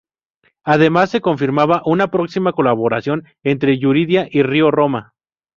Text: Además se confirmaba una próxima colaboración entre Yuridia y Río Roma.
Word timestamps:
Además 0.63 1.11
se 1.11 1.21
confirmaba 1.21 1.83
una 1.85 2.09
próxima 2.09 2.53
colaboración 2.53 3.27
entre 3.43 3.77
Yuridia 3.77 4.27
y 4.31 4.41
Río 4.41 4.71
Roma. 4.71 5.13